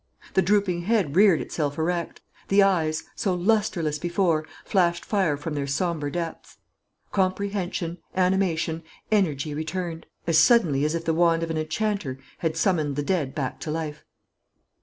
The 0.33 0.41
drooping 0.41 0.81
head 0.85 1.15
reared 1.15 1.41
itself 1.41 1.77
erect. 1.77 2.21
The 2.47 2.63
eyes, 2.63 3.03
so 3.15 3.35
lustreless 3.35 3.99
before, 3.99 4.47
flashed 4.65 5.05
fire 5.05 5.37
from 5.37 5.53
their 5.53 5.67
sombre 5.67 6.11
depths. 6.11 6.57
Comprehension, 7.11 7.99
animation, 8.15 8.81
energy 9.11 9.53
returned; 9.53 10.07
as 10.25 10.39
suddenly 10.39 10.85
as 10.85 10.95
if 10.95 11.05
the 11.05 11.13
wand 11.13 11.43
of 11.43 11.51
an 11.51 11.57
enchanter 11.59 12.17
had 12.39 12.57
summoned 12.57 12.95
the 12.95 13.03
dead 13.03 13.35
back 13.35 13.59
to 13.59 13.69
life. 13.69 14.03